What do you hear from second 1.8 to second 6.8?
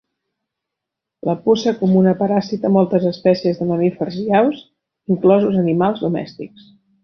comuna parasita moltes espècies de mamífers i aus, inclosos animals domèstics.